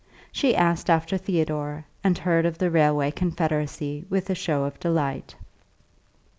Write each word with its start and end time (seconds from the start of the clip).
She 0.31 0.55
asked 0.55 0.89
after 0.89 1.15
Theodore 1.15 1.85
and 2.03 2.17
heard 2.17 2.47
of 2.47 2.57
the 2.57 2.71
railway 2.71 3.11
confederacy 3.11 4.03
with 4.09 4.31
a 4.31 4.33
shew 4.33 4.63
of 4.63 4.79
delight. 4.79 5.35